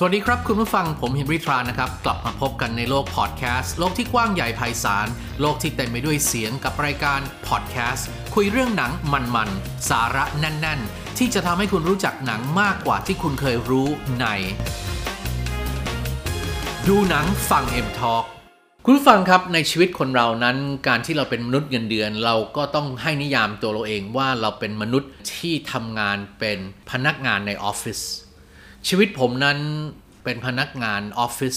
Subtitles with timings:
[0.00, 5.06] สวัสดีครับคุณผู้ฟังผมเฮนรี่ทรานะครับ กลับมาพบกันในโลกพอดแคสต์โลกที่กว้างใหญ่ไพศาล
[5.40, 8.92] โลกที่เต็มไปด้วยเสียงกับรายการพอดแคสต์คุยเรื่องหนัง
[9.34, 13.88] มันๆ สาระแน่น ๆ ที่จะทำให้คุณรู้จักหนังมากกว่าที่คุณเคยรู้
[14.20, 14.26] ใน
[16.88, 18.24] ดูหนังฟังเอ็มทอ k
[18.84, 20.56] คุณผู้ฟังครับในชีวิตคนเรานั้น
[20.86, 26.58] การที่เราเป็นมนุษย์เงินเดือน เราก็ต้องให้นิยามตัวเราเองว่าเราเป็นมนุษย์ที่ทำงานเป็น
[26.90, 28.00] พนักงานในออฟฟิศ
[28.86, 29.58] ชีวิตผมนั้น
[30.24, 31.56] เป็นพนักงานออฟฟิศ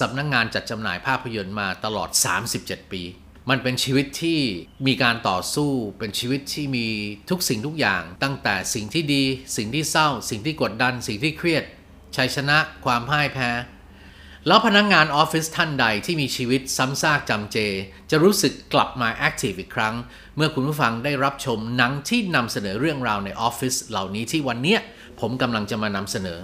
[0.00, 2.08] สำนักงงานจัดจำหน่ายภาพยนตร์มาตลอด
[2.50, 3.02] 37 ปี
[3.50, 4.40] มันเป็นชีวิตที่
[4.86, 6.88] มีการต่อสู้ เป็นชีวิตที่มี
[7.30, 9.24] ทุกสิ่งทุกอย่าง ตั้งแต่สิ่งที่ดี
[9.56, 11.64] สิ่งที่เศร้า สิ่งที่กดดัน สิ่งที่เครียด
[12.16, 13.50] ชัยชนะความพ่ายแพ้
[14.46, 17.56] แล้วพนักงงานออฟฟิศท่านใดที่มีชีวิตซ้ำซากจำเจ
[18.10, 19.94] จะรู้สึกกลับมาแอคทีฟอีกครั้ง
[20.36, 24.76] เมื่อคุณผู้ฟังได้รับชมหนังที่นำเสนอเรื่องราวในออฟฟิศเหล่านี้ที่วันนี้
[25.20, 26.38] ผมกำลังจะมานำเสนอ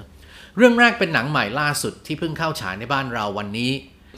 [0.56, 3.70] เรื่องแรกเป็นหนังใหม่ล่าสุดที่เพิ่งเข้าฉายในบ้านเราวันนี้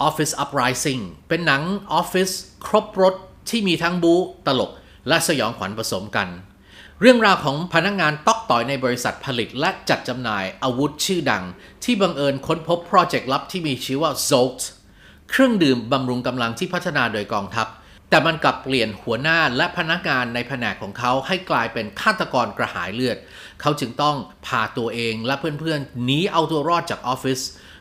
[0.09, 2.31] Office Uprising เป็นหนังออฟฟิศ
[2.67, 3.15] ครบรถ
[3.51, 4.71] ที่มีทั้งบู๊ตลก
[5.09, 6.29] และสยองขวัญผสมกัน
[7.01, 11.45] เรื่องราวของพนักงงานตอกต่อยในบริษัทผลิตและจัดจำหน่ายอาวุธชื่อดัง
[11.85, 14.61] ที่บังเอิญค้นพบโปรเจกต์ลับที่มีชื่อว่า Zolt
[15.31, 17.67] เครื่องดื่มบำรุงกำลังที่พัฒนาโดยกองทัพ
[18.11, 23.19] แต่มันกลับเปลี่ยนหัวหน้าและพนักงานในแผนกของเขาให้กลายเป็นฆาตกรกระหายเลือด
[23.61, 24.17] เขาจึงต้อง
[24.47, 27.41] พาตัวเองและเพื่อนๆหนีเอาตัวรอดจากออฟฟิศ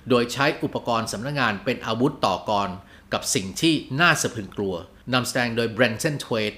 [0.09, 2.69] โดยใช้อุปกรณ์สำนักงานเป็นอาวุธต่อกร
[3.13, 4.75] กับสิ่งที่น่าสะพึงกลัว
[5.13, 6.53] นำแสดงโดย Brenton Thwaites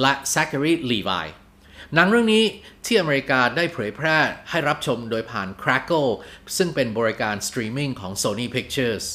[0.00, 1.28] และ Zachary Levi
[1.94, 2.44] หนังเรื่องนี้
[2.84, 4.18] ที่อเมริกาได้เผยแพร่
[4.50, 6.10] ให้รับชมโดยผ่าน Crackle
[6.56, 9.06] ซึ่งเป็นบริการสตรีมมิ่งของ Sony Pictures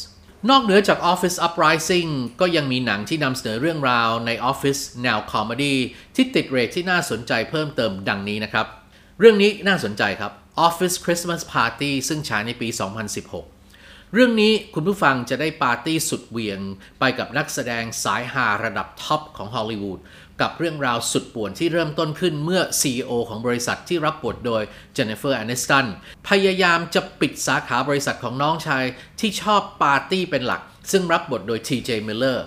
[0.49, 5.77] นอกเหนือจาก Office Uprising ก็ยังมีหนังที่นำเสนอเรื่องราวใน Office แนวคอมเมดี้
[6.15, 8.67] ที่ติดเรทที่น่าสนใจเพิ่มเติมดังนี้นะครับ
[9.19, 10.31] เรื่องนี้น่าสนใจครับ
[10.67, 12.67] Office Christmas Party ซึ่งฉายในปี
[13.41, 16.59] 2016 เรื่องนี้คุณผู้ฟังจะได้ปาร์ตี้สุดเหวี่ยง
[16.99, 19.99] ไปกับนักแสดงสายฮาระดับท็อปของฮอลลีวูด
[20.41, 24.63] กับเรื่องราวสุดป่วนที่เริ่มต้นขึ้นเมื่อ CEO ของบริษัทที่รับบทโดย
[24.95, 25.85] Jennifer Aniston
[26.29, 28.83] พยายามจะปิดสาขาบริษัทของน้องชาย
[29.19, 32.39] ที่ชอบปาร์ตี้เป็นหลัก ซึ่งรับบทโดย TJ Miller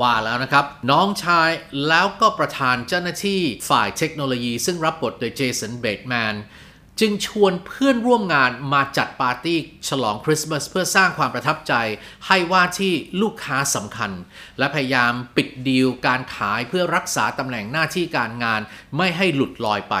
[0.00, 1.50] ว่าแล้วนะครับ น้องชาย
[1.88, 6.34] แล้วก็ประธานเจ้าหน้าที่ฝ่ายเทคโนโลยี ซึ่งรับบทโดย Jason Bateman
[7.00, 11.74] จึงชวนเพื่อนร่วมงานมาจัดปาร์ตี้ฉลองคริสต์มาสเพื่อสร้างความประทับใจ
[12.26, 14.10] ให้ว่าที่ลูกค้าสำคัญ
[14.58, 18.60] และพยายามปิดดีลการขายเพื่อรักษาตำแหน่งหน้าที่การงาน
[18.96, 19.96] ไม่ให้หลุดลอยไป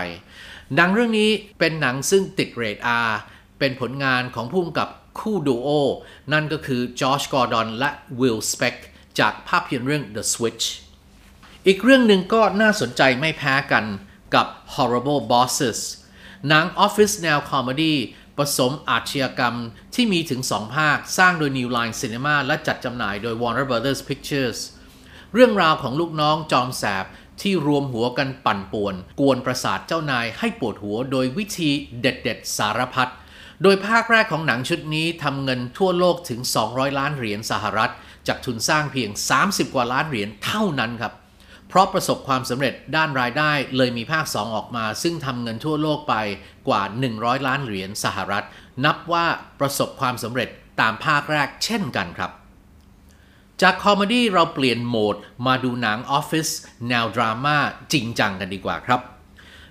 [0.74, 3.10] หนังเรื่องนี้เป็นหนังซึ่งติดเรท R
[3.58, 4.88] เป็นผลงานของผู้กำกับ
[5.18, 5.68] คู่ดูโอ
[6.32, 7.90] นั่นก็คือ Josh Gordon และ
[8.20, 8.76] Will Speck
[9.18, 10.64] จากภาพยนตร์เรื่อง The Switch
[11.66, 13.84] อีกเรื่องหนึ่งก็น่าสนใจไม่แพ้กัน
[14.34, 15.80] กับ Horrible Bosses
[16.48, 17.98] หนังออฟฟิศแนวคอมเมดี้
[18.36, 19.56] ผสมอาชญากรรม
[19.94, 24.58] ที่มีถึง 2 ภาค สร้างโดย New Line Cinema และจัดจำหน่ายโดย Warner Brothers Pictures
[25.34, 27.04] เรื่องราวของลูกน้องจอมแสบ
[27.40, 33.10] ที่รวมหัวกันปั่นป่วน กวนประสาทเจ้านายให้ปวดหัวโดยวิธีเด็ด ๆ สารพัด
[33.62, 37.92] โดยภาคแรกของหนังชุดนี้ทำเงินทั่วโลกถึง 200 ล้านเหรียญสหรัฐ
[38.28, 39.10] จากทุนสร้างเพียง
[39.42, 41.12] 30 กว่าล้านเหรียญเท่านั้นครับ
[41.70, 46.14] เพราะประสบความสำเร็จด้านรายได้เลยมีภาค 2 ออกมา ซึ่งทำเงินทั่วโลกไป
[46.68, 46.82] กว่า
[47.14, 48.44] 100 ล้านเหรียญสหรัฐ
[48.84, 49.26] นับว่า
[49.60, 50.48] ประสบความสำเร็จ
[50.80, 52.30] ตามภาคแรกเช่นกันครับ
[53.62, 55.16] จากคอมเมดี้เราเปลี่ยนโหมด
[55.46, 56.48] มาดูหนังออฟฟิศ
[56.88, 57.56] แนวดราม่า
[57.92, 59.00] จริงจังกันดีกว่าครับ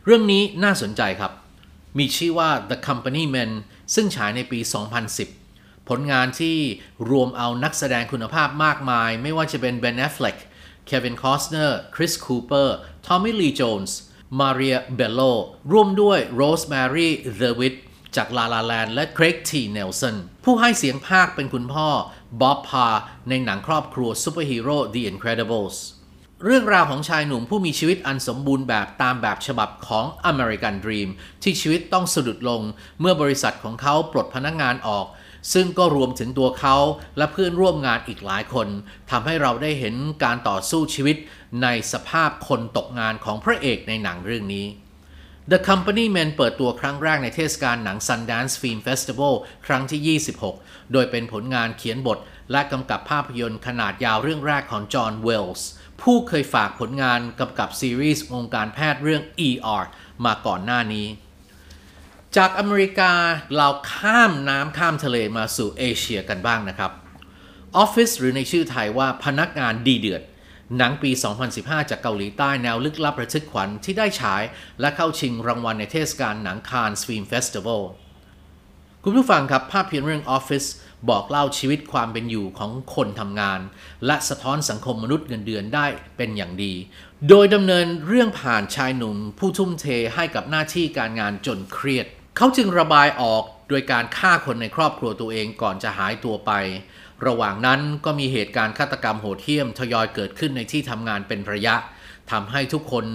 [0.06, 1.32] เรื่องนี้น่าสนใจครับ
[1.98, 3.52] มีชื่อว่า The Company Men
[3.96, 4.60] ซึ่งฉายในปี
[5.26, 6.58] 2010 ผลงานที่
[7.10, 10.38] รวมเอานักแสดงคุณภาพมากมาย ไม่ว่าจะเป็น Ben Affleck
[10.90, 15.22] Kevin Costner Chris Cooper Tommy Lee Jones Maria Bello
[15.72, 17.74] ร่วมด้วย Rosemarie DeWitt
[18.16, 19.52] จาก La La Land และ Craig T.
[19.60, 21.90] Nelson ผู้ให้เสียงพากย์เป็นคุณพ่อ
[22.42, 22.88] Bob Parr
[23.30, 25.78] ในหนังครอบครัวซูเปอร์ฮีโร่ The Incredibles
[26.46, 31.10] เรื่องราวของชายหนุ่มผู้มีชีวิตอันสมบูรณ์แบบตามแบบฉบับของ American Dream
[31.44, 32.62] ที่ชีวิตต้องสะดุดลง
[33.00, 35.06] เมื่อบริษัทของเขาปลดพนักงานออก
[35.54, 36.76] ซึ่งก็รวมถึงตัวเขา
[37.18, 38.68] และเพื่อนร่วมงานอีกหลายคน
[39.12, 41.18] ทำให้เราได้เห็นการต่อสู้ชีวิต
[41.64, 44.68] ในสภาพคนตกงานของพระเอกในหนังเรื่องนี้
[45.52, 49.34] The Company Men เปิดตัวครั้งแรกในเทศกาลหนัง Sundance Film Festival
[49.68, 50.20] ครั้งที่
[50.50, 52.18] 26 โดยเป็นผลงานเขียนบท
[52.52, 55.68] และกำกับภาพยนตร์ขนาดยาวเรื่องแรกของจอห์นเวลส์
[56.02, 59.84] ผู้เคยฝากผลงานกำกับซีรีส์วงการแพทย์เรื่อง ER
[60.26, 61.08] มาก่อนหน้านี้
[62.38, 63.12] จากอเมริกา
[63.56, 66.92] เราข้ามน้ำข้ามทะเลมาสู่เอเชียกันบ้างนะครับ
[67.84, 70.24] Office หรือในชื่อไทยว่าพนักงานดีเดือด
[70.78, 71.12] หนังปี
[71.52, 74.44] 2015 จากเกาหลีใต้แนวลึกลับระทึกขวัญที่ได้ฉาย
[74.80, 77.84] และเข้าชิงรางวัลในเทศกาลหนัง Cannes Film Festival
[79.04, 80.68] คุณผู้ฟังครับภาพยนตร์เรื่อง Office
[81.10, 83.60] บอกเล่าชีวิตความเป็นอยู่ของคนทำงาน
[84.06, 85.86] และสะท้อนสังคมมนุษย์เงินเดือนได้
[86.18, 86.74] เป็นอย่างดี
[87.30, 89.86] โดยดำเนินเรื่องผ่านชายหนุ่มผู้ทุ่มเท
[90.16, 92.08] ให้กับหน้าที่การงานจนเครียด
[92.42, 96.52] เขาจึงระบายออกโดยการฆ่าคนในครอบครัวตัวเองก่อนจะหายตัวไป
[97.26, 101.76] ระหว่างนั้นก็มีเหตุการณ์ฆาตกรรมโหดเหี้ยมทยอยเกิดขึ้นในที่ทำงานเป็นระยะ
[102.32, 103.06] ทำให้ทุกคน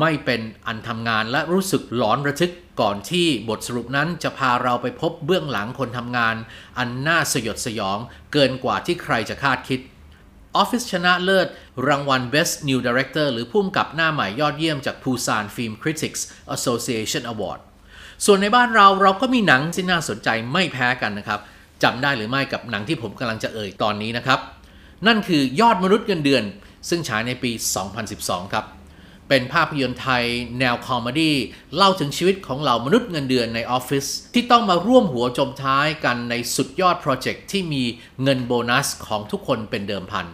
[0.00, 6.34] ไม่เป็นอันทำงานและรู้สึกหลอนระทึกก่อนที่บทสรุปนั้นจะพาเราไปพบเบื้องหลังคนทำงาน
[6.78, 7.98] อันน่าสยดสยอง
[8.32, 9.80] เกินกว่าที่ใครจะคาดคิด
[10.62, 11.48] Office ชนะเลิศ
[11.86, 16.20] รางวัล Best New Director หรือผู้กำกับหน้าใหม่ยอดเยี่ยมจาก Busan Film Critics
[16.56, 17.60] Association Award
[18.24, 21.40] ส่วนในบ้านเราเราก็มีหนังที่น่าสนใจไม่แพ้กันนะครับ
[21.82, 24.40] จำได้หรือไม่กับหนังที่ผมกำลังจะเอ่ยตอนนี้นะครับ
[25.06, 26.44] นั่นคือยอดมนุษย์เงินเดือน
[26.88, 27.50] ซึ่งฉายในปี
[28.02, 28.66] 2012 ครับ
[29.28, 30.24] เป็นภาพยนตร์ไทย
[30.60, 31.36] แนวคอมเมดี้
[31.76, 37.84] เล่าถึงชีวิตของเหล่ามนุษย์เงินเดือนในออฟฟิศที่ต้องมาร่วมหัวจมท้ายกันในสุดยอดโปรเจกต์ที่มี
[38.22, 40.26] เงินโบนัสของทุกคนเป็นเดิมพัน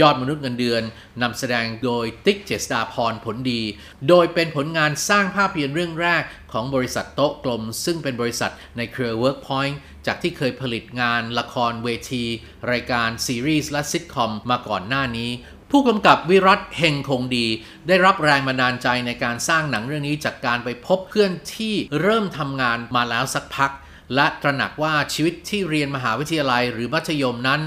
[0.00, 0.82] ยอดมนุษย์เงินเดือน
[1.22, 3.62] นำแสดงโดยติ๊กเจษฎาภรณ์ผลดี
[4.08, 6.22] โดยเป็นผลงานสร้างภาพยนตร์เรื่องแรก
[6.52, 9.74] ของบริษัทโต๊ะกลม ซึ่งเป็นบริษัทในเครือ Workpoint
[10.06, 12.24] จากที่เคยผลิตงานละครเวที
[12.70, 15.30] รายการซีรีส์และซิทคอมมาก่อนหน้านี้
[15.70, 17.46] ผู้กำกับวิรัตเฮงคงดี
[17.88, 23.70] ได้รับแรงบันดาลใจในการสร้างหนังเรื่องนี้จากการไปพบเพื่อนที่เริ่มทำงานมาแล้วสักพัก
[24.14, 27.62] และตระหนักว่าชีวิตที่เรียนมหาวิทยาลัยหรือมัธยมนั้น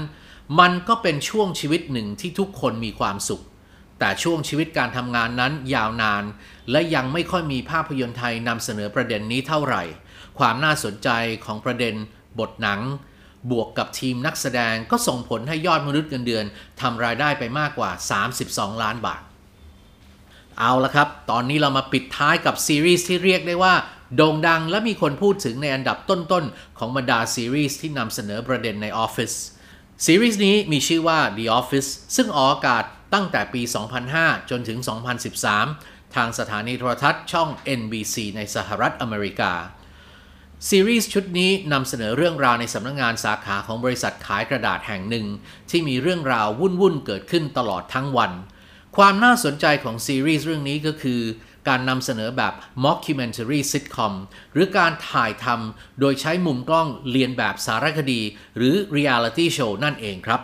[0.60, 3.42] มันก็เป็นช่วงชีวิตหนึ่งที่ทุกคนมีความสุข
[3.98, 6.24] แต่ช่วงชีวิตการทำงานนั้นยาวนาน
[6.70, 9.82] และยังไม่ค่อยมีภาพยนตร์ไทยนำเสนอประเด็นนี้เท่าไหร่
[10.38, 11.08] ความน่าสนใจ
[11.44, 11.94] ของประเด็น
[12.38, 12.80] บทหนัง
[13.50, 16.44] บวกกับทีมนักแสดงก็ส่งผลให้ยอดมนุษย์เงินเดือน
[16.80, 17.90] ทำรายได้ไปมากกว่า
[18.36, 19.22] 32 ล้านบาท
[20.58, 23.74] เอาละครับ ตอนนี้เรามาปิดท้ายกับซีรีส์ที่เรียกได้ว่า
[24.16, 29.36] โด่งดังและมีคนพูดถึงในอันดับต้นๆของบรรดาซีรีส์ที่นำเสนอประเด็นใน Office
[30.04, 33.62] ซีรีส์นี้มีชื่อว่า The Office ซึ่งออกอากาศตั้งแต่ปี
[34.06, 34.78] 2005 จนถึง
[35.46, 37.48] 2013 ทางสถานีโทรทัศน์ช่อง
[37.80, 39.52] NBC ในสหรัฐอเมริกา
[40.68, 45.26] ซีรีส์ชุดนี้นำเสนอเรื่องราวในสำนักงงานสาขาของบริษัทขายกระดาษแห่งหนึ่ง
[45.70, 48.32] ที่มีเรื่องราววุ่นๆ เกิดขึ้นตลอดทั้งวัน
[48.96, 51.20] ความน่าสนใจของซีรีส์เรื่องนี้ก็คือ
[51.68, 52.52] การนำเสนอแบบ
[52.84, 54.14] mockumentary sitcom
[54.52, 58.20] หรือการถ่ายทำโดยใช้มุมกล้องเลียนแบบสารคดี
[58.56, 60.42] หรือ reality show นั่นเองครับ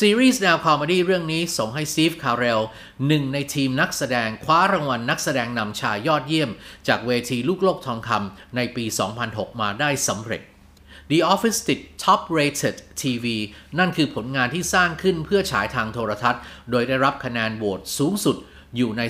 [0.00, 2.60] ซีรีส์แนวคอมเมดี้เรื่องนี้ส่งให้ Steve Carell
[3.06, 6.50] หนึ่งในทีมนักแสดงคว้ารางวัลนักแสดงนำชายยอดเยี่ยม
[6.88, 8.84] จากเวทีลูกโลกทองคำในปี
[9.22, 10.42] 2006 มาได้สำเร็จ
[11.10, 13.24] The Office ติด Top Rated TV
[13.78, 18.36] นั่นคือผลงานที่สร้างขึ้นเพื่อฉายทางโทรทัศน์ โดยได้รับคะแนนโหวตสูงสุด
[18.76, 19.02] อยู่ใน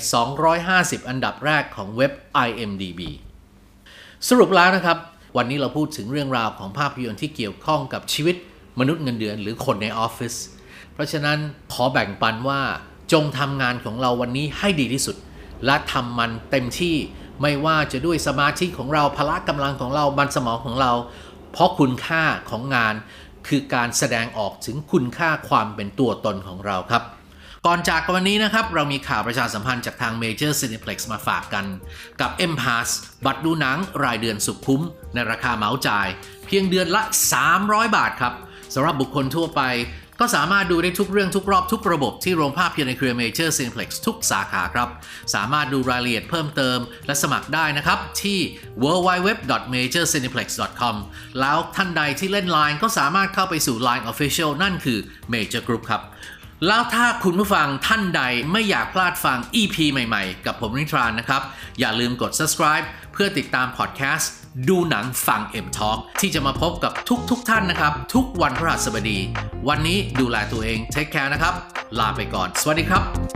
[0.50, 2.12] 250 อันดับแรกของเว็บ
[2.46, 3.00] IMDb
[4.28, 4.98] สรุปแล้วนะครับ
[5.36, 8.36] วันนี้เราพูดถึงเรื่องราวของภาพยนตร์ที่เกี่ยวข้องกับชีวิต
[8.80, 10.34] มนุษย์เงินเดือนหรือคนในออฟฟิศ
[10.92, 11.38] เพราะฉะนั้น
[11.72, 12.60] ขอแบ่งปันว่า
[13.12, 15.16] จงทำงานของเราวันนี้ให้ดีที่สุด
[15.66, 16.96] และทำมันเต็มที่
[17.42, 20.92] ไม่ว่าจะด้วยสมาธิของเราพละกำลังของเราบันสมองของเรา
[21.52, 22.94] เพราะคุณค่าของงาน
[23.48, 27.02] คือการแสดงออกถึงคุณค่าความเป็นตัวตนของเราครับ
[27.68, 31.64] ก่อนจากวันนี้นะครับ เรามีข่าวประชาสัมพันธ์จากทาง Major Cineplex มาฝากกัน
[32.20, 32.88] กับ M Pass
[33.24, 34.82] บัตรดูหนังรายเดือนสุดคุ้ม
[35.14, 36.08] ในราคาเหมาจ่าย
[36.46, 37.02] เพียงเดือนละ
[37.48, 38.34] 300 บาทครับ
[38.74, 39.62] สำหรับบุคคลทั่วไป
[40.20, 44.88] ก็สามารถดูได้ทุกเรื่องทุกรอบทุกระบบที่โรงภาพยนตร์ในเครือ Major Cineplex ทุกสาขาครับ
[45.34, 48.38] สามารถดูรายละเอียดเพิ่มเติม และสมัครได้นะครับ ที่
[48.82, 50.94] www.majorcineplex.com
[51.40, 54.98] แล้วท่านใดที่เล่น Line ก็สามารถเข้าไปสู่ Line Official นั่นคือ
[55.32, 56.02] Major Group ครับ
[56.66, 58.22] แล้วถ้าคุณผู้ฟังท่านใด
[58.52, 61.42] ไม่อยากพลาดฟัง EP ใหม่ๆ กับผมนิทรานนะครับ
[61.78, 64.30] อย่าลืมกด subscribe เพื่อติดตามพอดแคสต์
[64.68, 69.18] ดูหนังฟัง M Talk ที่จะมาพบกับทุกๆทท่านนะครับ ทุกวันพฤหัสบดี
[69.68, 71.54] วันนี้ดูแลตัวเองเทคแคร์นะครับ
[71.98, 73.35] ลาไปก่อน สวัสดีครับ